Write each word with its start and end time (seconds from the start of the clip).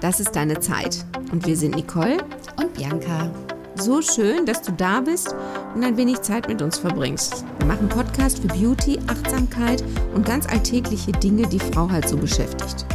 Das 0.00 0.18
ist 0.18 0.34
deine 0.34 0.58
Zeit. 0.60 1.04
Und 1.30 1.46
wir 1.46 1.56
sind 1.56 1.76
Nicole 1.76 2.18
und 2.56 2.74
Bianca. 2.74 3.30
So 3.76 4.00
schön, 4.00 4.46
dass 4.46 4.62
du 4.62 4.72
da 4.72 5.00
bist 5.00 5.34
und 5.74 5.84
ein 5.84 5.96
wenig 5.96 6.22
Zeit 6.22 6.48
mit 6.48 6.62
uns 6.62 6.78
verbringst. 6.78 7.44
Wir 7.58 7.66
machen 7.66 7.88
Podcast 7.88 8.40
für 8.40 8.48
Beauty, 8.48 8.98
Achtsamkeit 9.06 9.82
und 10.14 10.26
ganz 10.26 10.46
alltägliche 10.46 11.12
Dinge, 11.12 11.46
die 11.46 11.60
Frau 11.60 11.88
halt 11.90 12.08
so 12.08 12.16
beschäftigt. 12.16 12.86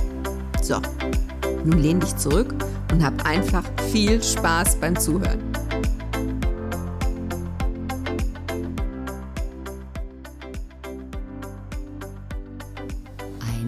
So, 0.62 0.78
nun 1.63 1.79
lehn 1.79 1.99
dich 1.99 2.15
zurück 2.18 2.54
und 2.92 3.04
hab 3.04 3.26
einfach 3.26 3.63
viel 3.92 4.22
Spaß 4.22 4.76
beim 4.78 4.99
Zuhören. 4.99 5.54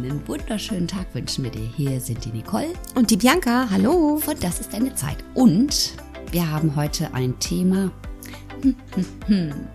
Einen 0.09 0.25
wunderschönen 0.25 0.87
Tag 0.87 1.13
wünschen 1.13 1.43
wir 1.43 1.51
dir. 1.51 1.69
Hier 1.75 1.99
sind 1.99 2.23
die 2.23 2.31
Nicole 2.31 2.73
und 2.95 3.11
die 3.11 3.17
Bianca. 3.17 3.69
Hallo. 3.69 4.21
Und 4.25 4.41
das 4.41 4.61
ist 4.61 4.71
deine 4.71 4.95
Zeit. 4.95 5.17
Und 5.33 5.95
wir 6.31 6.49
haben 6.49 6.77
heute 6.77 7.13
ein 7.13 7.37
Thema. 7.39 7.91
Hm, 8.61 8.75
hm, 8.95 9.05
hm. 9.25 9.67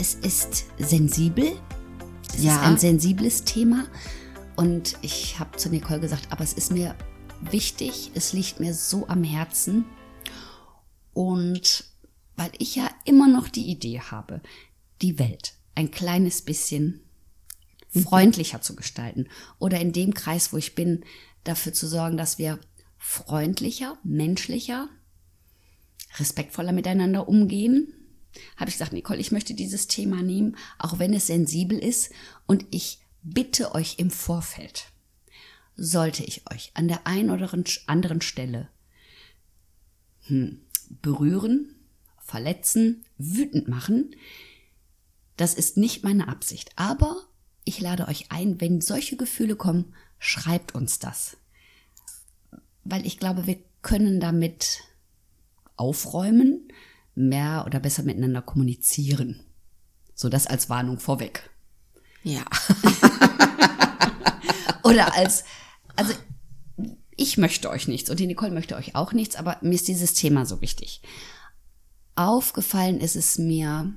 Es 0.00 0.14
ist 0.14 0.64
sensibel. 0.80 1.52
Es 2.34 2.42
ja. 2.42 2.56
ist 2.56 2.62
ein 2.62 2.76
sensibles 2.76 3.44
Thema. 3.44 3.86
Und 4.56 4.96
ich 5.00 5.38
habe 5.38 5.56
zu 5.56 5.68
Nicole 5.68 6.00
gesagt, 6.00 6.26
aber 6.30 6.42
es 6.42 6.54
ist 6.54 6.72
mir 6.72 6.96
wichtig, 7.40 8.10
es 8.14 8.32
liegt 8.32 8.58
mir 8.58 8.74
so 8.74 9.06
am 9.06 9.22
Herzen. 9.22 9.84
Und 11.14 11.84
weil 12.34 12.50
ich 12.58 12.74
ja 12.74 12.90
immer 13.04 13.28
noch 13.28 13.46
die 13.48 13.70
Idee 13.70 14.00
habe, 14.00 14.40
die 15.02 15.20
Welt 15.20 15.54
ein 15.76 15.92
kleines 15.92 16.42
bisschen. 16.42 16.98
Freundlicher 17.92 18.60
zu 18.60 18.74
gestalten 18.74 19.28
oder 19.58 19.80
in 19.80 19.92
dem 19.92 20.14
Kreis, 20.14 20.52
wo 20.52 20.56
ich 20.56 20.74
bin, 20.74 21.04
dafür 21.44 21.72
zu 21.72 21.86
sorgen, 21.86 22.16
dass 22.16 22.38
wir 22.38 22.58
freundlicher, 22.98 23.98
menschlicher, 24.04 24.88
respektvoller 26.18 26.72
miteinander 26.72 27.28
umgehen, 27.28 27.92
habe 28.56 28.70
ich 28.70 28.76
gesagt, 28.76 28.92
Nicole, 28.92 29.20
ich 29.20 29.32
möchte 29.32 29.54
dieses 29.54 29.88
Thema 29.88 30.22
nehmen, 30.22 30.56
auch 30.78 30.98
wenn 30.98 31.12
es 31.12 31.26
sensibel 31.26 31.78
ist. 31.78 32.12
Und 32.46 32.64
ich 32.70 33.00
bitte 33.22 33.74
euch 33.74 33.98
im 33.98 34.10
Vorfeld, 34.10 34.86
sollte 35.76 36.24
ich 36.24 36.50
euch 36.50 36.70
an 36.74 36.88
der 36.88 37.06
einen 37.06 37.30
oder 37.30 37.50
anderen 37.86 38.20
Stelle 38.20 38.68
hm, 40.26 40.60
berühren, 40.88 41.74
verletzen, 42.18 43.04
wütend 43.18 43.68
machen, 43.68 44.14
das 45.36 45.54
ist 45.54 45.76
nicht 45.76 46.04
meine 46.04 46.28
Absicht. 46.28 46.70
Aber 46.76 47.26
ich 47.64 47.80
lade 47.80 48.08
euch 48.08 48.26
ein, 48.30 48.60
wenn 48.60 48.80
solche 48.80 49.16
Gefühle 49.16 49.56
kommen, 49.56 49.94
schreibt 50.18 50.74
uns 50.74 50.98
das. 50.98 51.36
Weil 52.84 53.06
ich 53.06 53.18
glaube, 53.18 53.46
wir 53.46 53.58
können 53.82 54.20
damit 54.20 54.80
aufräumen, 55.76 56.68
mehr 57.14 57.64
oder 57.66 57.80
besser 57.80 58.02
miteinander 58.02 58.42
kommunizieren. 58.42 59.40
So 60.14 60.28
das 60.28 60.46
als 60.46 60.68
Warnung 60.70 60.98
vorweg. 60.98 61.50
Ja. 62.22 62.44
oder 64.82 65.14
als 65.14 65.44
also 65.96 66.14
ich 67.16 67.38
möchte 67.38 67.70
euch 67.70 67.88
nichts 67.88 68.10
und 68.10 68.18
die 68.20 68.26
Nicole 68.26 68.52
möchte 68.52 68.76
euch 68.76 68.94
auch 68.94 69.12
nichts, 69.12 69.36
aber 69.36 69.58
mir 69.60 69.74
ist 69.74 69.88
dieses 69.88 70.14
Thema 70.14 70.46
so 70.46 70.60
wichtig. 70.60 71.02
Aufgefallen 72.14 73.00
ist 73.00 73.16
es 73.16 73.38
mir, 73.38 73.92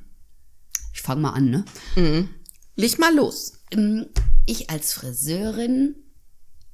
ich 0.93 1.01
fange 1.01 1.21
mal 1.21 1.31
an, 1.31 1.49
ne? 1.49 1.65
Mhm. 1.95 2.29
Leg 2.75 2.99
mal 2.99 3.15
los. 3.15 3.59
Ähm, 3.71 4.07
ich 4.45 4.69
als 4.69 4.93
Friseurin 4.93 5.95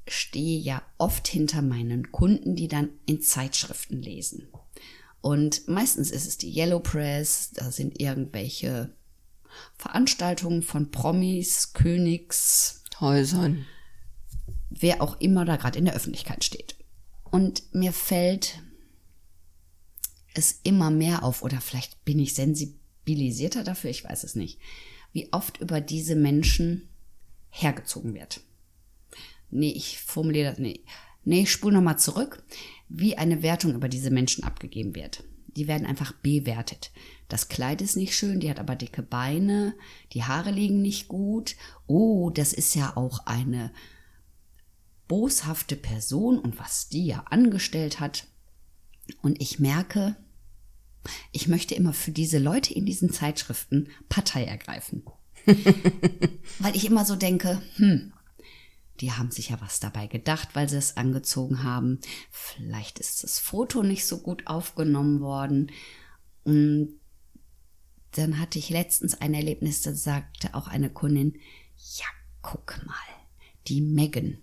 stehe 0.08 0.60
ja 0.60 0.82
oft 0.98 1.28
hinter 1.28 1.62
meinen 1.62 2.12
Kunden, 2.12 2.56
die 2.56 2.68
dann 2.68 2.90
in 3.06 3.22
Zeitschriften 3.22 4.02
lesen. 4.02 4.48
Und 5.22 5.68
meistens 5.68 6.10
ist 6.10 6.28
es 6.28 6.38
die 6.38 6.54
Yellow 6.54 6.80
Press, 6.80 7.52
da 7.54 7.72
sind 7.72 8.02
irgendwelche 8.02 8.92
Veranstaltungen 9.78 10.64
von 10.64 10.90
Promis, 10.90 11.74
Königshäusern, 11.74 13.66
wer 14.70 15.02
auch 15.02 15.20
immer 15.22 15.46
da 15.46 15.58
gerade 15.58 15.78
in 15.78 15.86
der 15.86 15.94
Öffentlichkeit 15.94 16.44
steht. 16.44 16.76
Und 17.24 17.64
mir 17.74 17.94
fällt 17.94 18.60
es 20.34 20.60
immer 20.64 20.90
mehr 20.90 21.24
auf, 21.24 21.44
oder 21.44 21.62
vielleicht 21.62 22.04
bin 22.04 22.18
ich 22.18 22.34
sensibilisierter 22.34 23.64
dafür, 23.64 23.92
ich 23.92 24.04
weiß 24.04 24.24
es 24.24 24.36
nicht, 24.36 24.60
wie 25.14 25.32
oft 25.32 25.60
über 25.60 25.82
diese 25.82 26.16
Menschen 26.16 26.90
hergezogen 27.50 28.14
wird. 28.14 28.42
Nee, 29.50 29.72
ich 29.72 30.00
formuliere 30.00 30.52
das, 30.52 30.60
nee. 30.60 30.82
Nee, 31.24 31.42
ich 31.42 31.52
spule 31.52 31.76
nochmal 31.76 32.00
zurück, 32.00 32.44
wie 32.90 33.18
eine 33.18 33.44
Wertung 33.44 33.76
über 33.76 33.90
diese 33.90 34.10
Menschen 34.10 34.44
abgegeben 34.44 34.96
wird. 34.96 35.24
Die 35.56 35.68
werden 35.68 35.86
einfach 35.86 36.14
bewertet. 36.14 36.92
Das 37.28 37.50
Kleid 37.50 37.82
ist 37.82 37.98
nicht 37.98 38.16
schön, 38.16 38.40
die 38.40 38.50
hat 38.50 38.60
aber 38.60 38.76
dicke 38.76 39.04
Beine, 39.04 39.76
die 40.14 40.24
Haare 40.24 40.52
liegen 40.52 40.82
nicht 40.82 41.08
gut. 41.08 41.56
Oh, 41.88 42.30
das 42.30 42.54
ist 42.54 42.74
ja 42.74 42.96
auch 42.96 43.26
eine 43.26 43.72
boshafte 45.08 45.76
Person 45.76 46.40
und 46.40 46.58
was 46.58 46.88
die 46.88 47.06
ja 47.06 47.26
angestellt 47.30 48.00
hat. 48.00 48.28
Und 49.22 49.42
ich 49.42 49.60
merke, 49.60 50.16
ich 51.32 51.48
möchte 51.48 51.76
immer 51.76 51.94
für 51.94 52.12
diese 52.12 52.38
Leute 52.38 52.74
in 52.74 52.86
diesen 52.86 53.12
Zeitschriften 53.12 53.90
Partei 54.10 54.46
ergreifen. 54.46 55.04
weil 56.60 56.76
ich 56.76 56.86
immer 56.86 57.06
so 57.06 57.16
denke, 57.16 57.62
hm, 57.78 58.14
die 59.00 59.12
haben 59.12 59.32
sich 59.32 59.50
ja 59.50 59.60
was 59.60 59.80
dabei 59.80 60.08
gedacht, 60.08 60.50
weil 60.54 60.70
sie 60.70 60.78
es 60.78 60.98
angezogen 60.98 61.64
haben. 61.64 62.00
Vielleicht 62.30 63.00
ist 63.00 63.24
das 63.24 63.40
Foto 63.40 63.82
nicht 63.82 64.06
so 64.06 64.20
gut 64.20 64.46
aufgenommen 64.46 65.22
worden. 65.22 65.72
Und 66.44 67.00
dann 68.12 68.40
hatte 68.40 68.60
ich 68.60 68.70
letztens 68.70 69.20
ein 69.20 69.34
Erlebnis, 69.34 69.82
da 69.82 69.94
sagte 69.94 70.54
auch 70.54 70.68
eine 70.68 70.90
Kundin, 70.90 71.40
ja, 71.98 72.06
guck 72.42 72.80
mal, 72.86 72.96
die 73.68 73.82
Megan, 73.82 74.38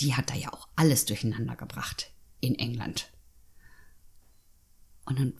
die 0.00 0.14
hat 0.14 0.30
da 0.30 0.34
ja 0.34 0.52
auch 0.52 0.68
alles 0.76 1.04
durcheinander 1.04 1.56
gebracht 1.56 2.12
in 2.40 2.56
England. 2.58 3.10
Und 5.04 5.18
dann 5.18 5.34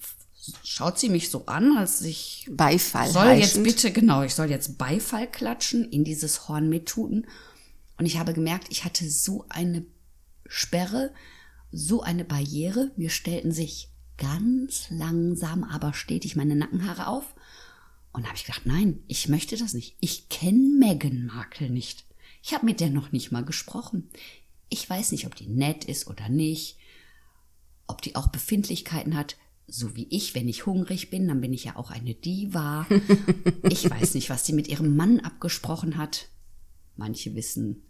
schaut 0.62 0.98
sie 0.98 1.08
mich 1.08 1.30
so 1.30 1.46
an, 1.46 1.76
als 1.76 2.02
ich 2.02 2.48
Beifall 2.50 3.10
soll 3.10 3.26
heischend. 3.26 3.66
jetzt 3.66 3.74
bitte 3.76 3.92
genau, 3.92 4.22
ich 4.22 4.34
soll 4.34 4.50
jetzt 4.50 4.76
Beifall 4.78 5.30
klatschen, 5.30 5.90
in 5.90 6.04
dieses 6.04 6.48
Horn 6.48 6.68
mittuten. 6.68 7.26
Und 7.96 8.06
ich 8.06 8.18
habe 8.18 8.34
gemerkt, 8.34 8.66
ich 8.70 8.84
hatte 8.84 9.08
so 9.08 9.46
eine 9.48 9.86
Sperre, 10.46 11.12
so 11.70 12.02
eine 12.02 12.24
Barriere. 12.24 12.90
Mir 12.96 13.10
stellten 13.10 13.52
sich 13.52 13.90
ganz 14.18 14.86
langsam, 14.90 15.64
aber 15.64 15.94
stetig 15.94 16.36
meine 16.36 16.56
Nackenhaare 16.56 17.06
auf. 17.06 17.34
Und 18.12 18.24
da 18.24 18.28
habe 18.28 18.36
ich 18.36 18.44
gedacht, 18.44 18.66
nein, 18.66 19.02
ich 19.08 19.28
möchte 19.28 19.56
das 19.56 19.74
nicht. 19.74 19.96
Ich 20.00 20.28
kenne 20.28 20.76
Meghan 20.78 21.26
Markle 21.26 21.70
nicht. 21.70 22.04
Ich 22.42 22.52
habe 22.54 22.66
mit 22.66 22.80
der 22.80 22.90
noch 22.90 23.10
nicht 23.10 23.32
mal 23.32 23.44
gesprochen. 23.44 24.10
Ich 24.68 24.88
weiß 24.88 25.12
nicht, 25.12 25.26
ob 25.26 25.34
die 25.34 25.48
nett 25.48 25.84
ist 25.84 26.06
oder 26.06 26.28
nicht, 26.28 26.78
ob 27.86 28.02
die 28.02 28.16
auch 28.16 28.28
Befindlichkeiten 28.28 29.16
hat, 29.16 29.36
so 29.66 29.96
wie 29.96 30.06
ich, 30.10 30.34
wenn 30.34 30.48
ich 30.48 30.66
hungrig 30.66 31.10
bin, 31.10 31.26
dann 31.26 31.40
bin 31.40 31.52
ich 31.52 31.64
ja 31.64 31.76
auch 31.76 31.90
eine 31.90 32.14
Diva. 32.14 32.86
Ich 33.70 33.88
weiß 33.88 34.14
nicht, 34.14 34.30
was 34.30 34.44
sie 34.44 34.52
mit 34.52 34.68
ihrem 34.68 34.94
Mann 34.94 35.20
abgesprochen 35.20 35.96
hat. 35.96 36.28
Manche 36.96 37.34
wissen 37.34 37.82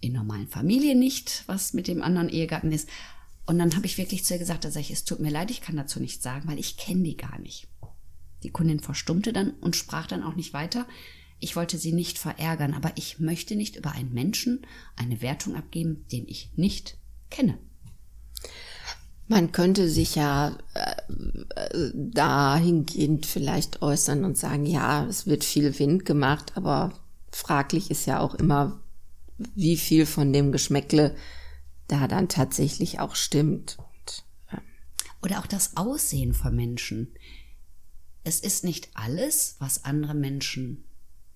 in 0.00 0.12
normalen 0.12 0.48
Familien 0.48 0.98
nicht, 0.98 1.44
was 1.46 1.72
mit 1.72 1.88
dem 1.88 2.02
anderen 2.02 2.28
Ehegatten 2.28 2.72
ist. 2.72 2.88
Und 3.46 3.58
dann 3.58 3.74
habe 3.76 3.86
ich 3.86 3.98
wirklich 3.98 4.24
zu 4.24 4.34
ihr 4.34 4.38
gesagt, 4.38 4.64
da 4.64 4.70
sage 4.70 4.86
ich, 4.86 4.90
es 4.90 5.04
tut 5.04 5.20
mir 5.20 5.30
leid, 5.30 5.50
ich 5.50 5.60
kann 5.60 5.76
dazu 5.76 6.00
nichts 6.00 6.22
sagen, 6.22 6.48
weil 6.48 6.58
ich 6.58 6.76
kenne 6.76 7.02
die 7.02 7.16
gar 7.16 7.38
nicht. 7.38 7.68
Die 8.42 8.50
Kundin 8.50 8.80
verstummte 8.80 9.32
dann 9.32 9.50
und 9.60 9.76
sprach 9.76 10.06
dann 10.06 10.22
auch 10.22 10.36
nicht 10.36 10.52
weiter. 10.52 10.86
Ich 11.40 11.56
wollte 11.56 11.78
sie 11.78 11.92
nicht 11.92 12.18
verärgern, 12.18 12.74
aber 12.74 12.92
ich 12.96 13.20
möchte 13.20 13.56
nicht 13.56 13.76
über 13.76 13.92
einen 13.92 14.12
Menschen 14.12 14.66
eine 14.96 15.20
Wertung 15.22 15.54
abgeben, 15.54 16.06
den 16.12 16.26
ich 16.26 16.50
nicht 16.56 16.98
kenne. 17.30 17.58
Man 19.28 19.52
könnte 19.52 19.90
sich 19.90 20.14
ja 20.14 20.56
äh, 20.72 21.90
dahingehend 21.94 23.26
vielleicht 23.26 23.82
äußern 23.82 24.24
und 24.24 24.38
sagen, 24.38 24.64
ja, 24.64 25.04
es 25.04 25.26
wird 25.26 25.44
viel 25.44 25.78
Wind 25.78 26.06
gemacht, 26.06 26.52
aber 26.56 26.98
fraglich 27.30 27.90
ist 27.90 28.06
ja 28.06 28.20
auch 28.20 28.34
immer, 28.34 28.80
wie 29.54 29.76
viel 29.76 30.06
von 30.06 30.32
dem 30.32 30.50
Geschmäckle 30.50 31.14
da 31.88 32.08
dann 32.08 32.28
tatsächlich 32.28 33.00
auch 33.00 33.14
stimmt. 33.14 33.76
Und, 33.78 34.24
ja. 34.50 34.62
Oder 35.22 35.40
auch 35.40 35.46
das 35.46 35.76
Aussehen 35.76 36.32
von 36.32 36.56
Menschen. 36.56 37.08
Es 38.24 38.40
ist 38.40 38.64
nicht 38.64 38.88
alles, 38.94 39.56
was 39.58 39.84
andere 39.84 40.14
Menschen 40.14 40.84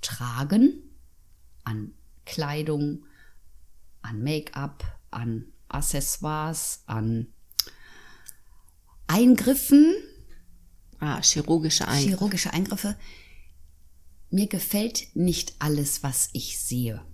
tragen 0.00 0.82
an 1.64 1.92
Kleidung, 2.24 3.04
an 4.00 4.22
Make-up, 4.22 4.84
an 5.10 5.46
Accessoires, 5.68 6.82
an 6.86 7.28
Eingriffen. 9.12 9.94
Ah, 10.98 11.20
chirurgische 11.20 11.86
Eingriffe. 11.86 12.08
Chirurgische 12.08 12.52
Eingriffe. 12.52 12.96
Mir 14.30 14.46
gefällt 14.46 15.14
nicht 15.14 15.54
alles, 15.58 16.02
was 16.02 16.30
ich 16.32 16.58
sehe, 16.58 17.04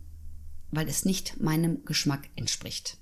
weil 0.70 0.88
es 0.88 1.04
nicht 1.04 1.40
meinem 1.40 1.84
Geschmack 1.84 2.28
entspricht. 2.36 2.98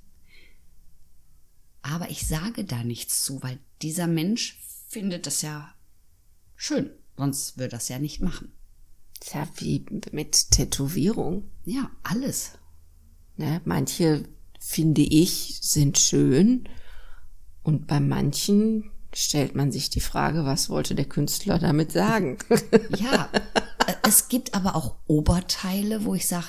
Aber 1.82 2.08
ich 2.08 2.26
sage 2.26 2.64
da 2.64 2.82
nichts 2.84 3.22
zu, 3.22 3.43
weil 3.43 3.58
dieser 3.82 4.06
Mensch 4.06 4.58
findet 4.88 5.26
das 5.26 5.42
ja 5.42 5.75
schön. 6.54 6.90
Sonst 7.19 7.58
würde 7.58 7.70
das 7.70 7.88
ja 7.90 7.99
nicht 7.99 8.22
machen. 8.22 8.52
Ist 9.20 9.34
ja 9.34 9.46
wie 9.56 9.84
mit 10.12 10.50
Tätowierung. 10.52 11.50
Ja, 11.64 11.90
alles. 12.02 12.52
Ne? 13.37 13.60
Manche, 13.66 14.26
finde 14.58 15.02
ich, 15.02 15.58
sind 15.60 15.99
schön 15.99 16.66
und 17.66 17.88
bei 17.88 17.98
manchen 17.98 18.92
stellt 19.12 19.56
man 19.56 19.72
sich 19.72 19.90
die 19.90 20.00
Frage, 20.00 20.44
was 20.44 20.70
wollte 20.70 20.94
der 20.94 21.04
Künstler 21.04 21.58
damit 21.58 21.90
sagen? 21.90 22.38
Ja, 22.96 23.28
es 24.06 24.28
gibt 24.28 24.54
aber 24.54 24.76
auch 24.76 24.94
Oberteile, 25.08 26.04
wo 26.04 26.14
ich 26.14 26.28
sage, 26.28 26.46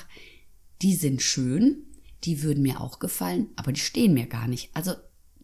die 0.80 0.94
sind 0.94 1.20
schön, 1.20 1.82
die 2.22 2.44
würden 2.44 2.62
mir 2.62 2.80
auch 2.80 3.00
gefallen, 3.00 3.48
aber 3.56 3.72
die 3.72 3.80
stehen 3.80 4.14
mir 4.14 4.26
gar 4.26 4.46
nicht. 4.46 4.70
Also 4.74 4.92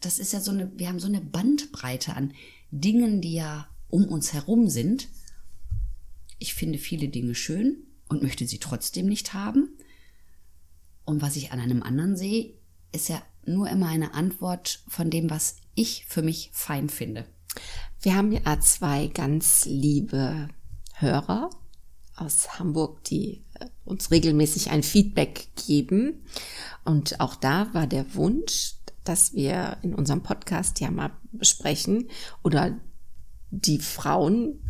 das 0.00 0.20
ist 0.20 0.32
ja 0.32 0.38
so 0.38 0.52
eine, 0.52 0.70
wir 0.78 0.86
haben 0.88 1.00
so 1.00 1.08
eine 1.08 1.20
Bandbreite 1.20 2.14
an 2.14 2.32
Dingen, 2.70 3.20
die 3.20 3.34
ja 3.34 3.66
um 3.88 4.04
uns 4.04 4.32
herum 4.32 4.68
sind. 4.68 5.08
Ich 6.38 6.54
finde 6.54 6.78
viele 6.78 7.08
Dinge 7.08 7.34
schön 7.34 7.78
und 8.08 8.22
möchte 8.22 8.46
sie 8.46 8.58
trotzdem 8.58 9.06
nicht 9.06 9.34
haben. 9.34 9.70
Und 11.04 11.20
was 11.20 11.34
ich 11.34 11.50
an 11.50 11.58
einem 11.58 11.82
anderen 11.82 12.16
sehe, 12.16 12.54
ist 12.92 13.08
ja 13.08 13.20
nur 13.44 13.68
immer 13.68 13.88
eine 13.88 14.14
Antwort 14.14 14.84
von 14.86 15.10
dem, 15.10 15.30
was 15.30 15.56
ich 15.74 16.06
für 16.06 16.22
mich 16.22 16.50
fein 16.52 16.88
finde. 16.88 17.24
Wir 18.00 18.16
haben 18.16 18.32
ja 18.32 18.60
zwei 18.60 19.06
ganz 19.08 19.64
liebe 19.66 20.48
Hörer 20.94 21.50
aus 22.16 22.58
Hamburg, 22.58 23.02
die 23.04 23.44
äh, 23.58 23.66
uns 23.84 24.10
regelmäßig 24.10 24.70
ein 24.70 24.82
Feedback 24.82 25.48
geben. 25.66 26.24
Und 26.84 27.20
auch 27.20 27.34
da 27.34 27.72
war 27.72 27.86
der 27.86 28.14
Wunsch, 28.14 28.74
dass 29.04 29.34
wir 29.34 29.78
in 29.82 29.94
unserem 29.94 30.22
Podcast 30.22 30.80
ja 30.80 30.90
mal 30.90 31.12
besprechen 31.32 32.08
oder 32.42 32.78
die 33.50 33.78
Frauen 33.78 34.60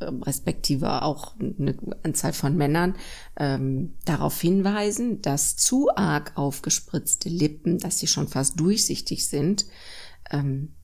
ähm, 0.00 0.22
respektive 0.22 1.02
auch 1.02 1.34
eine 1.40 1.76
Anzahl 2.02 2.32
von 2.32 2.56
Männern 2.56 2.96
ähm, 3.36 3.94
darauf 4.04 4.40
hinweisen, 4.40 5.22
dass 5.22 5.56
zu 5.56 5.88
arg 5.94 6.32
aufgespritzte 6.36 7.28
Lippen, 7.28 7.78
dass 7.78 7.98
sie 7.98 8.06
schon 8.06 8.28
fast 8.28 8.60
durchsichtig 8.60 9.28
sind, 9.28 9.66
ähm, 10.30 10.74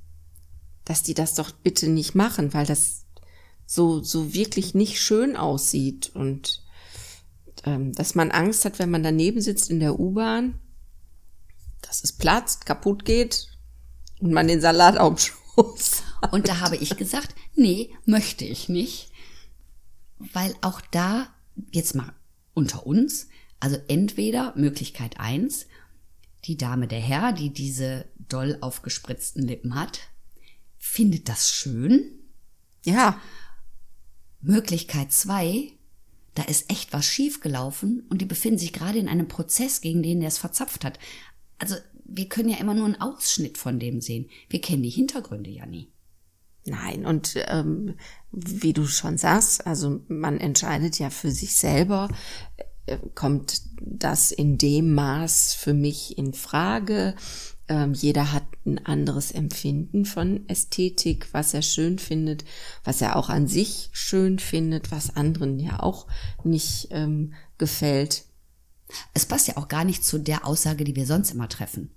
dass 0.84 1.02
die 1.02 1.14
das 1.14 1.34
doch 1.34 1.50
bitte 1.50 1.88
nicht 1.88 2.14
machen, 2.14 2.52
weil 2.54 2.66
das 2.66 3.04
so 3.66 4.02
so 4.02 4.34
wirklich 4.34 4.74
nicht 4.74 5.00
schön 5.00 5.36
aussieht 5.36 6.10
und 6.14 6.62
ähm, 7.64 7.92
dass 7.92 8.14
man 8.14 8.30
Angst 8.30 8.64
hat, 8.64 8.78
wenn 8.78 8.90
man 8.90 9.02
daneben 9.02 9.40
sitzt 9.40 9.70
in 9.70 9.80
der 9.80 9.98
U-Bahn, 9.98 10.58
dass 11.80 12.04
es 12.04 12.12
platzt, 12.12 12.66
kaputt 12.66 13.04
geht 13.04 13.48
und 14.20 14.32
man 14.32 14.48
den 14.48 14.60
Salat 14.60 14.98
auf 14.98 15.20
Schoß 15.20 16.02
und 16.30 16.48
da 16.48 16.60
habe 16.60 16.76
ich 16.76 16.96
gesagt, 16.96 17.34
nee, 17.54 17.90
möchte 18.04 18.44
ich 18.44 18.68
nicht. 18.68 19.10
Weil 20.18 20.54
auch 20.60 20.80
da, 20.90 21.28
jetzt 21.72 21.94
mal 21.94 22.12
unter 22.54 22.86
uns, 22.86 23.28
also 23.60 23.76
entweder 23.88 24.52
Möglichkeit 24.56 25.18
eins, 25.18 25.66
die 26.44 26.56
Dame, 26.56 26.86
der 26.86 27.00
Herr, 27.00 27.32
die 27.32 27.50
diese 27.50 28.06
doll 28.28 28.58
aufgespritzten 28.60 29.46
Lippen 29.46 29.74
hat, 29.74 30.00
findet 30.78 31.28
das 31.28 31.50
schön. 31.50 32.02
Ja. 32.84 33.20
Möglichkeit 34.40 35.10
zwei, 35.10 35.72
da 36.34 36.42
ist 36.42 36.70
echt 36.70 36.92
was 36.92 37.06
schiefgelaufen 37.06 38.04
und 38.10 38.20
die 38.20 38.26
befinden 38.26 38.58
sich 38.58 38.72
gerade 38.72 38.98
in 38.98 39.08
einem 39.08 39.28
Prozess, 39.28 39.80
gegen 39.80 40.02
den 40.02 40.20
der 40.20 40.28
es 40.28 40.38
verzapft 40.38 40.84
hat. 40.84 40.98
Also 41.58 41.76
wir 42.04 42.28
können 42.28 42.50
ja 42.50 42.58
immer 42.58 42.74
nur 42.74 42.84
einen 42.84 43.00
Ausschnitt 43.00 43.56
von 43.56 43.78
dem 43.78 44.00
sehen. 44.00 44.28
Wir 44.50 44.60
kennen 44.60 44.82
die 44.82 44.90
Hintergründe 44.90 45.50
ja 45.50 45.64
nie. 45.64 45.90
Nein, 46.66 47.04
und 47.04 47.36
ähm, 47.48 47.96
wie 48.32 48.72
du 48.72 48.86
schon 48.86 49.18
sagst, 49.18 49.66
also 49.66 50.00
man 50.08 50.38
entscheidet 50.38 50.98
ja 50.98 51.10
für 51.10 51.30
sich 51.30 51.54
selber, 51.54 52.08
äh, 52.86 52.98
kommt 53.14 53.62
das 53.80 54.32
in 54.32 54.56
dem 54.56 54.94
Maß 54.94 55.54
für 55.54 55.74
mich 55.74 56.16
in 56.16 56.32
Frage. 56.32 57.14
Ähm, 57.68 57.94
jeder 57.94 58.32
hat 58.32 58.44
ein 58.66 58.84
anderes 58.84 59.30
Empfinden 59.32 60.04
von 60.04 60.48
Ästhetik, 60.48 61.28
was 61.32 61.54
er 61.54 61.62
schön 61.62 61.98
findet, 61.98 62.44
was 62.84 63.00
er 63.00 63.16
auch 63.16 63.30
an 63.30 63.46
sich 63.46 63.88
schön 63.92 64.38
findet, 64.38 64.90
was 64.90 65.16
anderen 65.16 65.58
ja 65.58 65.80
auch 65.80 66.06
nicht 66.44 66.88
ähm, 66.90 67.34
gefällt. 67.58 68.24
Es 69.14 69.26
passt 69.26 69.48
ja 69.48 69.56
auch 69.56 69.68
gar 69.68 69.84
nicht 69.84 70.04
zu 70.04 70.18
der 70.18 70.46
Aussage, 70.46 70.84
die 70.84 70.94
wir 70.94 71.06
sonst 71.06 71.30
immer 71.30 71.48
treffen 71.48 71.90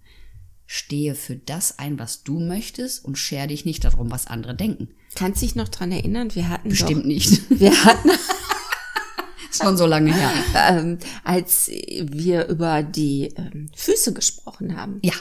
stehe 0.68 1.16
für 1.16 1.38
das 1.38 1.80
ein, 1.80 1.98
was 1.98 2.24
du 2.24 2.40
möchtest 2.40 3.04
und 3.04 3.18
scher 3.18 3.48
dich 3.48 3.66
nicht 3.66 3.86
darum, 3.86 4.12
was 4.12 4.28
andere 4.28 4.54
denken. 4.54 4.90
Kannst 5.16 5.42
dich 5.42 5.56
noch 5.56 5.70
dran 5.70 5.92
erinnern? 5.92 6.36
Wir 6.36 6.50
hatten 6.50 6.70
bestimmt 6.70 7.04
doch, 7.04 7.08
nicht. 7.08 7.50
Wir 7.60 7.72
hatten 7.86 8.12
schon 9.52 9.78
so 9.78 9.86
lange 9.88 10.14
her, 10.14 10.32
ähm, 10.54 11.00
als 11.24 11.68
wir 11.70 12.48
über 12.48 12.84
die 12.84 13.34
ähm, 13.36 13.72
Füße 13.76 14.14
gesprochen 14.14 14.78
haben. 14.78 15.00
Ja. 15.02 15.14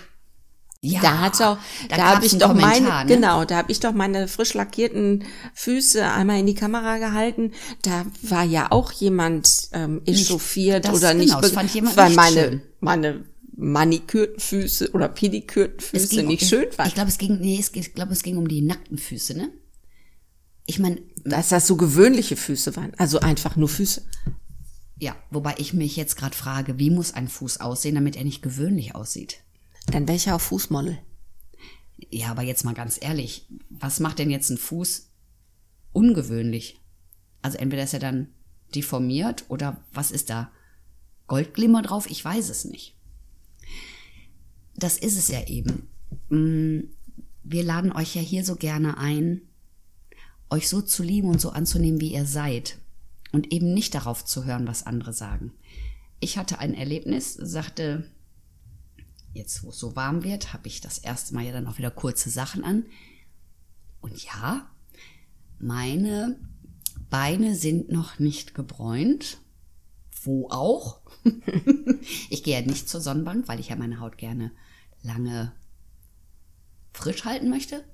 Ja, 0.82 1.00
da 1.00 1.18
hat 1.20 1.40
auch, 1.40 1.58
da, 1.88 1.96
da 1.96 2.14
habe 2.14 2.26
ich 2.26 2.36
doch 2.38 2.54
meine, 2.54 2.86
ne? 2.86 3.04
genau, 3.06 3.44
da 3.44 3.56
habe 3.56 3.72
ich 3.72 3.80
doch 3.80 3.92
meine 3.92 4.28
frisch 4.28 4.54
lackierten 4.54 5.24
Füße 5.54 6.06
einmal 6.06 6.38
in 6.40 6.46
die 6.46 6.54
Kamera 6.54 6.98
gehalten. 6.98 7.52
Da 7.82 8.06
war 8.22 8.44
ja 8.44 8.70
auch 8.70 8.92
jemand 8.92 9.68
ähm, 9.72 10.02
echauffiert 10.06 10.88
oder 10.88 11.12
genau, 11.12 11.24
nicht. 11.24 11.34
Das 11.34 11.52
fand 11.52 11.74
jemand 11.74 11.96
weil 11.96 12.08
nicht 12.08 12.16
meine, 12.16 12.40
schön. 12.40 12.62
meine 12.80 13.24
manikürten 13.56 14.38
Füße 14.38 14.90
oder 14.92 15.08
pedikürten 15.08 15.80
Füße 15.80 16.22
nicht 16.22 16.46
schön 16.46 16.66
waren. 16.76 16.88
Ich 16.88 16.94
glaube, 16.94 17.08
es 17.08 17.18
ging, 17.18 17.38
nee, 17.40 17.58
es, 17.58 17.70
ich 17.74 17.94
glaube, 17.94 18.12
es 18.12 18.22
ging 18.22 18.36
um 18.36 18.46
die 18.46 18.60
nackten 18.60 18.98
Füße, 18.98 19.36
ne? 19.36 19.50
Ich 20.66 20.78
meine, 20.78 21.00
dass 21.24 21.48
das 21.48 21.66
so 21.66 21.76
gewöhnliche 21.76 22.36
Füße 22.36 22.76
waren, 22.76 22.92
also 22.98 23.20
einfach 23.20 23.56
nur 23.56 23.68
Füße. 23.68 24.02
Ja, 24.98 25.14
wobei 25.30 25.54
ich 25.58 25.72
mich 25.72 25.96
jetzt 25.96 26.16
gerade 26.16 26.36
frage, 26.36 26.78
wie 26.78 26.90
muss 26.90 27.14
ein 27.14 27.28
Fuß 27.28 27.60
aussehen, 27.60 27.94
damit 27.94 28.16
er 28.16 28.24
nicht 28.24 28.42
gewöhnlich 28.42 28.94
aussieht? 28.94 29.38
Dann 29.86 30.08
welcher 30.08 30.34
auf 30.34 30.42
Fußmodel? 30.42 30.98
Ja, 32.10 32.28
aber 32.28 32.42
jetzt 32.42 32.64
mal 32.64 32.74
ganz 32.74 32.98
ehrlich, 33.00 33.46
was 33.70 34.00
macht 34.00 34.18
denn 34.18 34.30
jetzt 34.30 34.50
ein 34.50 34.58
Fuß 34.58 35.10
ungewöhnlich? 35.92 36.80
Also 37.42 37.58
entweder 37.58 37.84
ist 37.84 37.94
er 37.94 38.00
dann 38.00 38.28
deformiert 38.74 39.44
oder 39.48 39.82
was 39.92 40.10
ist 40.10 40.30
da? 40.30 40.50
Goldglimmer 41.26 41.82
drauf? 41.82 42.10
Ich 42.10 42.24
weiß 42.24 42.48
es 42.48 42.64
nicht 42.64 42.96
das 44.76 44.98
ist 44.98 45.18
es 45.18 45.28
ja 45.28 45.44
eben. 45.46 45.88
Mm, 46.28 46.80
wir 47.42 47.62
laden 47.62 47.92
euch 47.92 48.14
ja 48.14 48.22
hier 48.22 48.44
so 48.44 48.56
gerne 48.56 48.98
ein, 48.98 49.42
euch 50.50 50.68
so 50.68 50.82
zu 50.82 51.02
lieben 51.02 51.28
und 51.28 51.40
so 51.40 51.50
anzunehmen, 51.50 52.00
wie 52.00 52.12
ihr 52.12 52.26
seid. 52.26 52.78
Und 53.32 53.52
eben 53.52 53.74
nicht 53.74 53.94
darauf 53.94 54.24
zu 54.24 54.44
hören, 54.44 54.66
was 54.66 54.86
andere 54.86 55.12
sagen. 55.12 55.52
Ich 56.20 56.38
hatte 56.38 56.58
ein 56.58 56.74
Erlebnis, 56.74 57.34
sagte, 57.34 58.10
jetzt 59.36 59.62
wo 59.62 59.70
es 59.70 59.78
so 59.78 59.96
warm 59.96 60.24
wird, 60.24 60.52
habe 60.52 60.68
ich 60.68 60.80
das 60.80 60.98
erste 60.98 61.34
Mal 61.34 61.44
ja 61.44 61.52
dann 61.52 61.66
auch 61.66 61.78
wieder 61.78 61.90
kurze 61.90 62.30
Sachen 62.30 62.64
an. 62.64 62.86
Und 64.00 64.24
ja, 64.24 64.68
meine 65.58 66.38
Beine 67.10 67.54
sind 67.54 67.90
noch 67.90 68.18
nicht 68.18 68.54
gebräunt. 68.54 69.38
Wo 70.22 70.48
auch? 70.50 71.00
ich 72.30 72.42
gehe 72.42 72.60
ja 72.60 72.66
nicht 72.66 72.88
zur 72.88 73.00
Sonnenbank, 73.00 73.46
weil 73.48 73.60
ich 73.60 73.68
ja 73.68 73.76
meine 73.76 74.00
Haut 74.00 74.18
gerne 74.18 74.50
lange 75.02 75.52
frisch 76.92 77.24
halten 77.24 77.48
möchte. 77.48 77.84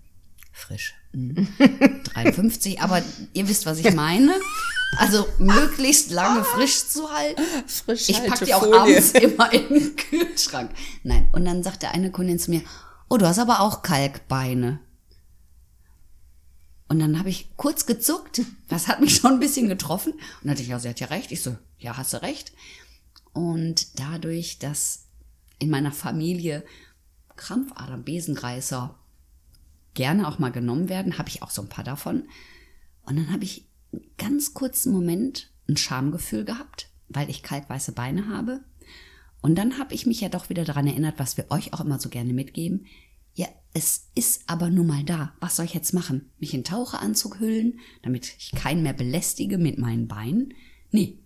Frisch. 0.52 0.94
Mhm. 1.14 1.46
53, 2.04 2.80
aber 2.80 3.02
ihr 3.34 3.46
wisst, 3.46 3.66
was 3.66 3.78
ich 3.78 3.94
meine. 3.94 4.32
Also 4.98 5.26
möglichst 5.38 6.10
lange 6.10 6.44
frisch 6.44 6.86
zu 6.86 7.10
halten. 7.10 7.42
Frisch 7.66 8.08
ich 8.08 8.24
packe 8.24 8.44
die 8.44 8.54
auch 8.54 8.70
abends 8.72 9.10
immer 9.12 9.52
in 9.52 9.68
den 9.68 9.96
Kühlschrank. 9.96 10.70
Nein, 11.02 11.30
und 11.32 11.44
dann 11.44 11.62
sagte 11.62 11.88
eine 11.88 12.10
Kundin 12.10 12.38
zu 12.38 12.50
mir, 12.50 12.62
oh, 13.08 13.16
du 13.16 13.26
hast 13.26 13.38
aber 13.38 13.60
auch 13.60 13.82
Kalkbeine. 13.82 14.80
Und 16.88 16.98
dann 16.98 17.18
habe 17.18 17.30
ich 17.30 17.56
kurz 17.56 17.86
gezuckt. 17.86 18.42
Das 18.68 18.86
hat 18.86 19.00
mich 19.00 19.16
schon 19.16 19.32
ein 19.32 19.40
bisschen 19.40 19.68
getroffen. 19.68 20.12
Und 20.12 20.20
dann 20.42 20.50
dachte 20.50 20.62
ich, 20.62 20.68
ja, 20.68 20.78
sie 20.78 20.90
hat 20.90 21.00
ja 21.00 21.06
recht. 21.06 21.32
Ich 21.32 21.42
so, 21.42 21.56
ja, 21.78 21.96
hast 21.96 22.12
du 22.12 22.20
recht. 22.20 22.52
Und 23.32 23.98
dadurch, 23.98 24.58
dass 24.58 25.06
in 25.58 25.70
meiner 25.70 25.92
Familie 25.92 26.64
Krampfadern, 27.36 28.04
Besenreißer 28.04 28.94
gerne 29.94 30.28
auch 30.28 30.38
mal 30.38 30.52
genommen 30.52 30.90
werden, 30.90 31.16
habe 31.16 31.30
ich 31.30 31.42
auch 31.42 31.50
so 31.50 31.62
ein 31.62 31.68
paar 31.68 31.84
davon. 31.84 32.28
Und 33.04 33.16
dann 33.16 33.32
habe 33.32 33.44
ich 33.44 33.71
ganz 34.18 34.54
kurzen 34.54 34.92
Moment 34.92 35.50
ein 35.68 35.76
Schamgefühl 35.76 36.44
gehabt, 36.44 36.88
weil 37.08 37.30
ich 37.30 37.42
kalkweiße 37.42 37.92
Beine 37.92 38.28
habe. 38.28 38.62
Und 39.40 39.56
dann 39.56 39.78
habe 39.78 39.94
ich 39.94 40.06
mich 40.06 40.20
ja 40.20 40.28
doch 40.28 40.48
wieder 40.48 40.64
daran 40.64 40.86
erinnert, 40.86 41.18
was 41.18 41.36
wir 41.36 41.50
euch 41.50 41.72
auch 41.72 41.80
immer 41.80 41.98
so 41.98 42.08
gerne 42.08 42.32
mitgeben. 42.32 42.86
Ja, 43.34 43.48
es 43.74 44.08
ist 44.14 44.42
aber 44.46 44.70
nun 44.70 44.86
mal 44.86 45.04
da. 45.04 45.34
Was 45.40 45.56
soll 45.56 45.64
ich 45.64 45.74
jetzt 45.74 45.94
machen? 45.94 46.30
Mich 46.38 46.54
in 46.54 46.64
Taucheranzug 46.64 47.40
hüllen, 47.40 47.80
damit 48.02 48.34
ich 48.38 48.52
keinen 48.52 48.82
mehr 48.82 48.92
belästige 48.92 49.58
mit 49.58 49.78
meinen 49.78 50.06
Beinen? 50.06 50.54
Nee. 50.90 51.18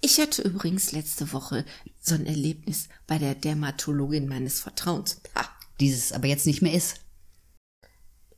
Ich 0.00 0.18
hatte 0.18 0.42
übrigens 0.42 0.90
letzte 0.90 1.32
Woche 1.32 1.64
so 2.00 2.16
ein 2.16 2.26
Erlebnis 2.26 2.88
bei 3.06 3.18
der 3.18 3.36
Dermatologin 3.36 4.26
meines 4.26 4.60
Vertrauens. 4.60 5.20
Ha, 5.36 5.48
dieses 5.78 6.12
aber 6.12 6.26
jetzt 6.26 6.46
nicht 6.46 6.62
mehr 6.62 6.74
ist. 6.74 7.00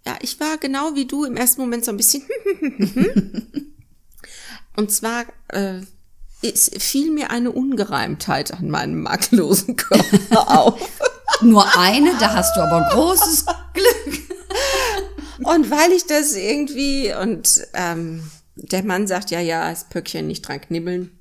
Ja, 0.04 0.16
ich 0.20 0.40
war 0.40 0.58
genau 0.58 0.94
wie 0.94 1.06
du 1.06 1.24
im 1.24 1.36
ersten 1.36 1.60
Moment 1.60 1.84
so 1.84 1.92
ein 1.92 1.96
bisschen. 1.96 2.22
Und 4.76 4.90
zwar 4.90 5.26
äh, 5.48 5.80
ist, 6.42 6.82
fiel 6.82 7.10
mir 7.10 7.30
eine 7.30 7.52
Ungereimtheit 7.52 8.52
an 8.52 8.68
meinem 8.68 9.02
makellosen 9.02 9.76
Körper 9.76 10.50
auf. 10.58 10.80
Nur 11.40 11.76
eine, 11.78 12.16
da 12.18 12.34
hast 12.34 12.56
du 12.56 12.60
aber 12.60 12.88
großes 12.90 13.46
Glück. 13.74 14.20
Und 15.44 15.70
weil 15.70 15.92
ich 15.92 16.06
das 16.06 16.34
irgendwie 16.34 17.12
und 17.14 17.62
ähm, 17.74 18.30
der 18.54 18.84
Mann 18.84 19.06
sagt 19.06 19.30
ja, 19.30 19.40
ja, 19.40 19.70
das 19.70 19.88
Pöckchen 19.88 20.26
nicht 20.26 20.46
dran 20.46 20.60
knibbeln. 20.60 21.18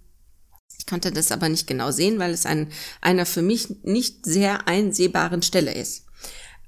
Ich 0.77 0.85
konnte 0.85 1.11
das 1.11 1.31
aber 1.31 1.49
nicht 1.49 1.67
genau 1.67 1.91
sehen, 1.91 2.19
weil 2.19 2.31
es 2.31 2.45
an 2.45 2.67
einer 3.01 3.25
für 3.25 3.41
mich 3.41 3.83
nicht 3.83 4.25
sehr 4.25 4.67
einsehbaren 4.67 5.41
Stelle 5.41 5.73
ist. 5.73 6.05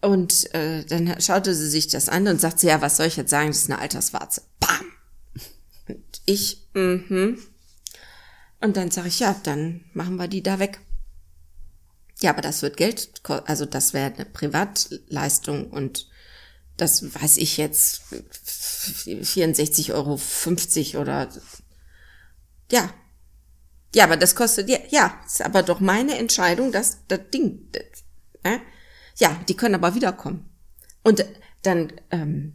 Und 0.03 0.53
äh, 0.53 0.83
dann 0.83 1.15
schaute 1.22 1.55
sie 1.55 1.69
sich 1.69 1.88
das 1.88 2.10
an 2.10 2.27
und 2.27 2.41
sagte, 2.41 2.67
ja, 2.67 2.81
was 2.81 2.98
soll 2.98 3.05
ich 3.05 3.15
jetzt 3.15 3.29
sagen, 3.29 3.48
das 3.48 3.60
ist 3.60 3.72
eine 3.72 3.79
Alterswarze. 3.79 4.41
Bam! 4.60 4.86
Und 5.88 6.22
ich, 6.25 6.67
mhm. 6.74 7.39
Und 8.60 8.75
dann 8.75 8.91
sage 8.91 9.07
ich, 9.07 9.22
ja, 9.22 9.33
dann 9.43 9.86
machen 9.93 10.17
wir 10.17 10.27
die 10.27 10.43
da 10.43 10.60
weg. 10.60 10.81
Ja, 12.19 12.31
aber 12.31 12.41
das 12.41 12.62
wird 12.62 12.75
Geld, 12.75 13.22
also 13.45 13.65
das 13.65 13.93
wäre 13.93 14.13
eine 14.13 14.25
Privatleistung 14.25 15.72
und 15.72 16.10
das 16.75 17.15
weiß 17.15 17.38
ich 17.38 17.55
jetzt, 17.55 18.01
64,50 18.03 19.93
Euro 19.93 21.01
oder 21.01 21.29
ja. 22.72 22.93
Ja, 23.95 24.03
aber 24.03 24.17
das 24.17 24.36
kostet, 24.36 24.69
ja, 24.69 24.79
ja, 24.89 25.17
ist 25.25 25.41
aber 25.41 25.63
doch 25.63 25.79
meine 25.79 26.17
Entscheidung, 26.17 26.74
dass 26.74 26.98
das 27.07 27.22
Ding, 27.33 27.69
das, 27.72 27.83
äh, 28.43 28.60
ja, 29.17 29.38
die 29.48 29.55
können 29.55 29.75
aber 29.75 29.96
wiederkommen. 29.96 30.50
Und 31.03 31.25
dann, 31.63 31.91
ähm, 32.12 32.53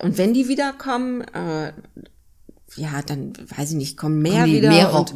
und 0.00 0.18
wenn 0.18 0.34
die 0.34 0.48
wiederkommen, 0.48 1.22
äh, 1.22 1.72
ja, 2.76 3.02
dann 3.02 3.32
weiß 3.56 3.70
ich 3.70 3.76
nicht, 3.76 3.96
kommen 3.96 4.20
mehr 4.20 4.44
die 4.44 4.56
wieder. 4.56 4.68
mehr 4.68 4.92
und, 4.94 5.14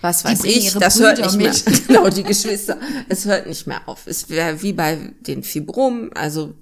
was 0.00 0.24
weiß 0.24 0.44
ich, 0.44 0.72
das 0.74 0.98
hört 0.98 1.16
Brüder 1.16 1.36
nicht 1.36 1.66
mit. 1.66 1.66
mehr. 1.66 1.80
Genau, 1.86 2.08
die 2.10 2.24
Geschwister. 2.24 2.78
Es 3.08 3.24
hört 3.24 3.46
nicht 3.46 3.66
mehr 3.66 3.88
auf. 3.88 4.06
Es 4.06 4.28
wäre 4.28 4.60
wie 4.62 4.72
bei 4.72 5.12
den 5.20 5.42
Fibromen, 5.42 6.12
also 6.12 6.54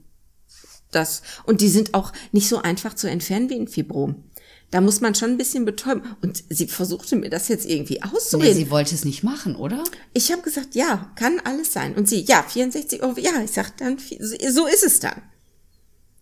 das, 0.90 1.22
und 1.44 1.62
die 1.62 1.68
sind 1.68 1.94
auch 1.94 2.12
nicht 2.32 2.48
so 2.48 2.60
einfach 2.60 2.94
zu 2.94 3.08
entfernen 3.08 3.48
wie 3.48 3.58
ein 3.58 3.68
Fibrom. 3.68 4.24
Da 4.72 4.80
muss 4.80 5.00
man 5.00 5.14
schon 5.14 5.30
ein 5.30 5.36
bisschen 5.38 5.64
betäuben. 5.64 6.02
Und 6.22 6.42
sie 6.48 6.66
versuchte 6.66 7.14
mir 7.14 7.30
das 7.30 7.46
jetzt 7.48 7.66
irgendwie 7.66 8.00
Nee, 8.02 8.10
auszureden. 8.12 8.56
sie 8.56 8.70
wollte 8.70 8.94
es 8.94 9.04
nicht 9.04 9.22
machen, 9.22 9.54
oder? 9.54 9.84
Ich 10.14 10.32
habe 10.32 10.42
gesagt, 10.42 10.74
ja, 10.74 11.12
kann 11.14 11.40
alles 11.44 11.72
sein. 11.72 11.94
Und 11.94 12.08
sie, 12.08 12.22
ja, 12.24 12.42
64 12.42 13.02
Euro, 13.02 13.20
ja, 13.20 13.30
ich 13.44 13.50
sag 13.52 13.76
dann, 13.76 13.98
so 13.98 14.66
ist 14.66 14.82
es 14.82 14.98
dann. 14.98 15.22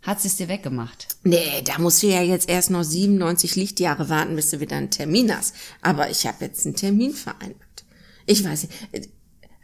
Hat 0.03 0.21
sie 0.21 0.29
es 0.29 0.37
dir 0.37 0.49
weggemacht? 0.49 1.09
Nee, 1.23 1.63
da 1.65 1.79
musst 1.79 2.03
du 2.03 2.09
ja 2.09 2.23
jetzt 2.23 2.49
erst 2.49 2.71
noch 2.71 2.83
97 2.83 3.55
Lichtjahre 3.55 4.09
warten, 4.09 4.35
bis 4.35 4.51
du 4.51 4.59
wieder 4.59 4.77
einen 4.77 4.91
Termin 4.91 5.35
hast. 5.37 5.55
Aber 5.81 6.11
ich 6.11 6.27
habe 6.27 6.45
jetzt 6.45 6.67
einen 6.67 6.75
Termin 6.75 7.13
vereinbart. 7.15 7.85
Ich 8.27 8.43
weiß 8.45 8.63
nicht, 8.65 9.11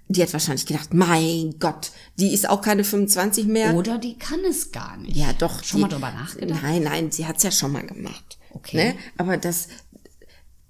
die 0.08 0.22
hat 0.22 0.32
wahrscheinlich 0.32 0.66
gedacht, 0.66 0.94
mein 0.94 1.58
Gott, 1.58 1.90
die 2.18 2.32
ist 2.32 2.48
auch 2.48 2.62
keine 2.62 2.84
25 2.84 3.46
mehr. 3.46 3.75
Oder 3.75 3.98
die 3.98 4.16
kann 4.16 4.40
es 4.48 4.70
gar 4.70 4.96
nicht. 4.96 5.16
Ja, 5.16 5.32
doch. 5.32 5.64
Schon 5.64 5.78
die, 5.78 5.82
mal 5.82 5.88
drüber 5.88 6.12
nachgedacht? 6.12 6.62
Nein, 6.62 6.84
nein, 6.84 7.10
sie 7.10 7.26
hat's 7.26 7.42
ja 7.42 7.50
schon 7.50 7.72
mal 7.72 7.84
gemacht. 7.84 8.38
Okay. 8.50 8.76
Ne? 8.76 8.94
Aber 9.16 9.36
dass, 9.36 9.68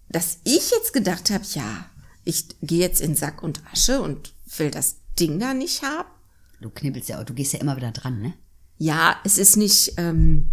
dass 0.09 0.38
ich 0.45 0.71
jetzt 0.71 0.93
gedacht 0.93 1.31
habe, 1.31 1.45
ja, 1.52 1.90
ich 2.25 2.47
gehe 2.62 2.81
jetzt 2.81 3.00
in 3.00 3.14
Sack 3.14 3.43
und 3.43 3.62
Asche 3.73 4.00
und 4.00 4.33
will 4.57 4.71
das 4.71 4.97
Ding 5.21 5.38
da 5.38 5.52
nicht 5.52 5.83
haben. 5.83 6.09
Du 6.61 6.71
knibbelst 6.71 7.11
ja, 7.11 7.23
du 7.23 7.35
gehst 7.35 7.52
ja 7.52 7.61
immer 7.61 7.76
wieder 7.76 7.93
dran, 7.93 8.21
ne? 8.21 8.35
Ja, 8.78 9.16
es 9.25 9.37
ist 9.37 9.57
nicht, 9.57 9.93
ähm, 9.99 10.50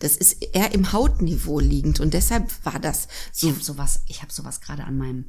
das 0.00 0.16
ist 0.16 0.42
eher 0.42 0.72
im 0.72 0.92
Hautniveau 0.92 1.60
liegend 1.60 2.00
und 2.00 2.14
deshalb 2.14 2.52
war 2.64 2.78
das 2.78 3.08
Ich 3.32 3.40
so. 3.40 3.50
habe 3.50 3.62
sowas, 3.62 4.00
ich 4.06 4.22
habe 4.22 4.32
sowas 4.32 4.60
gerade 4.60 4.84
an 4.84 4.98
meinem 4.98 5.26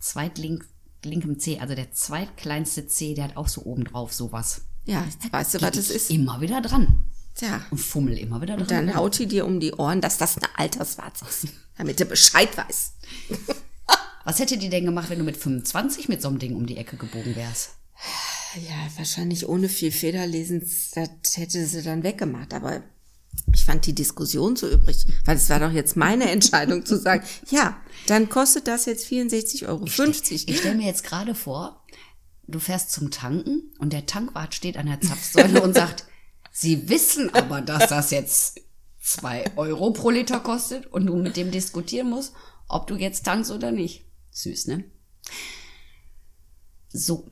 zweitlink 0.00 0.66
linkem 1.04 1.38
Zeh, 1.38 1.58
also 1.58 1.74
der 1.74 1.92
zweitkleinste 1.92 2.86
Zeh, 2.86 3.14
der 3.14 3.24
hat 3.24 3.36
auch 3.36 3.48
so 3.48 3.62
oben 3.64 3.84
drauf 3.84 4.12
sowas. 4.12 4.62
Ja, 4.84 5.06
weißt 5.30 5.54
du, 5.54 5.62
was 5.62 5.70
das 5.72 5.90
ist? 5.90 6.10
Immer 6.10 6.40
wieder 6.40 6.60
dran 6.60 7.04
Tja, 7.34 7.64
und 7.70 7.78
fummel 7.78 8.18
immer 8.18 8.42
wieder 8.42 8.56
dran. 8.56 8.66
dann 8.66 8.96
haut 8.96 9.18
die 9.18 9.26
dir 9.26 9.46
um 9.46 9.60
die 9.60 9.72
Ohren, 9.72 10.00
dass 10.00 10.18
das 10.18 10.36
eine 10.36 10.48
Alterswarze 10.58 11.24
ist, 11.24 11.48
damit 11.78 11.98
du 12.00 12.04
Bescheid 12.04 12.56
weißt. 12.56 12.94
Was 14.24 14.38
hätte 14.38 14.58
die 14.58 14.68
denn 14.68 14.84
gemacht, 14.84 15.10
wenn 15.10 15.18
du 15.18 15.24
mit 15.24 15.36
25 15.36 16.08
mit 16.08 16.22
so 16.22 16.28
einem 16.28 16.38
Ding 16.38 16.54
um 16.54 16.66
die 16.66 16.76
Ecke 16.76 16.96
gebogen 16.96 17.34
wärst? 17.36 17.70
Ja, 18.56 18.74
wahrscheinlich 18.96 19.48
ohne 19.48 19.68
viel 19.68 19.92
Federlesen, 19.92 20.60
das 20.94 21.36
hätte 21.36 21.64
sie 21.64 21.82
dann 21.82 22.02
weggemacht. 22.02 22.52
Aber 22.52 22.82
ich 23.54 23.64
fand 23.64 23.86
die 23.86 23.94
Diskussion 23.94 24.56
so 24.56 24.68
übrig, 24.68 25.06
weil 25.24 25.36
es 25.36 25.50
war 25.50 25.60
doch 25.60 25.72
jetzt 25.72 25.96
meine 25.96 26.30
Entscheidung 26.30 26.86
zu 26.86 26.98
sagen, 26.98 27.24
ja, 27.50 27.76
dann 28.06 28.28
kostet 28.28 28.66
das 28.66 28.86
jetzt 28.86 29.06
64,50 29.06 29.68
Euro. 29.68 29.84
Ich 29.86 30.58
stelle 30.58 30.74
mir 30.74 30.86
jetzt 30.86 31.04
gerade 31.04 31.34
vor, 31.34 31.84
du 32.46 32.58
fährst 32.58 32.92
zum 32.92 33.10
Tanken 33.10 33.72
und 33.78 33.92
der 33.92 34.06
Tankwart 34.06 34.54
steht 34.54 34.76
an 34.76 34.86
der 34.86 35.00
Zapfsäule 35.00 35.62
und 35.62 35.74
sagt, 35.74 36.06
Sie 36.54 36.90
wissen 36.90 37.32
aber, 37.34 37.62
dass 37.62 37.88
das 37.88 38.10
jetzt 38.10 38.60
zwei 39.00 39.44
Euro 39.56 39.92
pro 39.92 40.10
Liter 40.10 40.38
kostet 40.38 40.86
und 40.86 41.06
du 41.06 41.16
mit 41.16 41.36
dem 41.38 41.50
diskutieren 41.50 42.10
musst, 42.10 42.34
ob 42.68 42.86
du 42.86 42.96
jetzt 42.96 43.24
tankst 43.24 43.50
oder 43.50 43.72
nicht. 43.72 44.04
Süß, 44.30 44.66
ne? 44.66 44.84
So. 46.90 47.30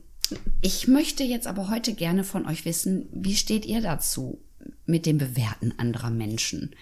Ich 0.61 0.87
möchte 0.87 1.23
jetzt 1.23 1.45
aber 1.45 1.69
heute 1.69 1.93
gerne 1.93 2.23
von 2.23 2.47
euch 2.47 2.65
wissen, 2.65 3.09
wie 3.11 3.35
steht 3.35 3.65
ihr 3.65 3.81
dazu 3.81 4.43
mit 4.91 5.05
dem 5.05 5.17
Bewerten 5.17 5.73
anderer 5.77 6.09
Menschen? 6.11 6.75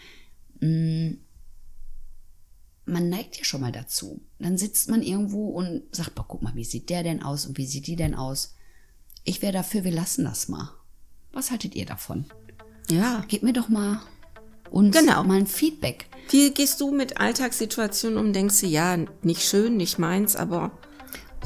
Hm, 0.60 1.20
man 2.86 3.08
neigt 3.10 3.38
ja 3.38 3.44
schon 3.46 3.62
mal 3.62 3.72
dazu. 3.72 4.20
Dann 4.40 4.58
sitzt 4.58 4.90
man 4.90 5.02
irgendwo 5.04 5.50
und 5.50 5.84
sagt, 5.96 6.16
boah, 6.16 6.26
guck 6.28 6.42
mal, 6.42 6.56
wie 6.56 6.64
sieht 6.66 6.90
der 6.90 7.04
denn 7.04 7.22
aus 7.22 7.46
und 7.46 7.58
wie 7.58 7.66
sieht 7.68 7.88
die 7.88 7.96
denn 7.96 8.16
aus? 8.16 8.56
Ich 9.24 9.42
wäre 9.42 9.54
dafür, 9.54 9.84
wir 9.84 9.92
lassen 9.92 10.26
das 10.26 10.50
mal. 10.50 10.72
Was 11.32 11.52
haltet 11.52 11.76
ihr 11.76 11.86
davon? 11.86 12.26
Ja. 12.90 13.24
Gebt 13.28 13.44
mir 13.44 13.54
doch 13.54 13.70
mal 13.70 14.02
uns 14.72 14.98
Genau. 14.98 15.24
mal 15.24 15.38
ein 15.38 15.48
Feedback. 15.48 16.08
Wie 16.32 16.52
gehst 16.52 16.82
du 16.82 16.92
mit 16.92 17.20
Alltagssituationen 17.20 18.18
um? 18.18 18.34
Denkst 18.34 18.62
du, 18.62 18.66
ja, 18.68 18.98
nicht 19.22 19.44
schön, 19.44 19.78
nicht 19.78 20.00
meins, 20.00 20.36
aber 20.36 20.72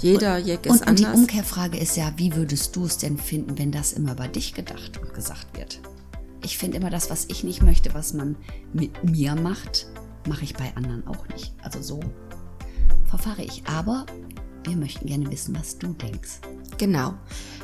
jeder 0.02 0.38
Jack 0.38 0.66
ist 0.66 0.82
Und, 0.82 0.88
und 0.90 1.00
die 1.00 1.06
anders. 1.06 1.20
Umkehrfrage 1.20 1.78
ist 1.78 1.98
ja, 1.98 2.14
wie 2.18 2.36
würdest 2.36 2.76
du 2.76 2.86
es 2.86 2.98
denn 2.98 3.18
finden, 3.18 3.58
wenn 3.58 3.72
das 3.72 3.92
immer 3.94 4.14
über 4.14 4.28
dich 4.28 4.54
gedacht 4.54 4.98
und 5.02 5.14
gesagt 5.14 5.58
wird? 5.58 5.80
Ich 6.44 6.58
finde 6.58 6.78
immer 6.78 6.90
das, 6.90 7.10
was 7.10 7.26
ich 7.30 7.44
nicht 7.44 7.62
möchte, 7.64 7.94
was 7.94 8.14
man 8.14 8.36
mit 8.74 9.04
mir 9.04 9.36
macht, 9.36 9.88
mache 10.28 10.44
ich 10.44 10.54
bei 10.56 10.76
anderen 10.76 11.06
auch 11.08 11.28
nicht. 11.30 11.54
Also 11.64 11.82
so 11.82 12.00
verfahre 13.06 13.44
ich. 13.44 13.64
Aber 13.66 14.06
wir 14.66 14.76
möchten 14.76 15.08
gerne 15.08 15.30
wissen, 15.32 15.56
was 15.58 15.78
du 15.78 15.88
denkst. 15.94 16.40
Genau. 16.78 17.14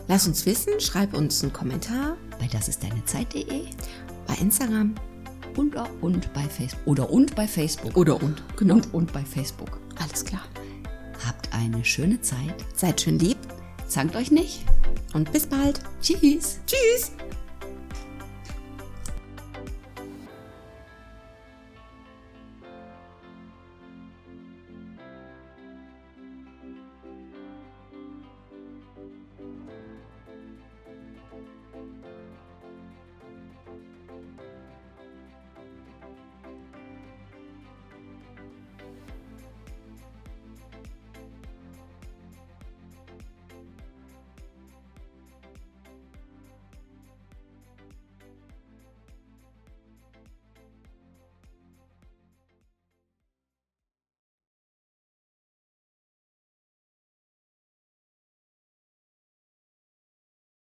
Lass 0.07 0.27
uns 0.27 0.45
wissen, 0.45 0.79
schreib 0.79 1.13
uns 1.13 1.43
einen 1.43 1.53
Kommentar 1.53 2.17
Bei 2.39 2.47
das 2.47 2.67
ist 2.67 2.81
deine 2.83 3.03
Zeit.de 3.05 3.65
bei 4.27 4.35
Instagram. 4.41 4.95
oder 5.57 5.89
und 6.01 6.31
bei 6.33 6.43
Facebook. 6.43 6.87
Oder 6.87 7.09
und 7.09 7.35
bei 7.35 7.47
Facebook. 7.47 7.95
Oder 7.97 8.21
und. 8.21 8.41
Genau. 8.57 8.75
Und 8.75 8.93
und 8.93 9.13
bei 9.13 9.23
Facebook. 9.25 9.79
Alles 10.01 10.23
klar. 10.23 10.43
Habt 11.25 11.51
eine 11.53 11.83
schöne 11.83 12.21
Zeit. 12.21 12.55
Seid 12.75 13.01
schön 13.01 13.19
lieb 13.19 13.37
Zankt 13.87 14.15
euch 14.15 14.29
nicht. 14.31 14.65
und 15.13 15.31
bis 15.33 15.47
bald. 15.47 15.81
Tschüss. 16.01 16.59
Tschüss. 16.67 17.11